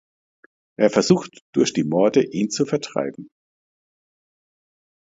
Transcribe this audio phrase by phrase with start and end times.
[0.79, 3.29] Er versuchte durch die Morde ihn zu vertreiben.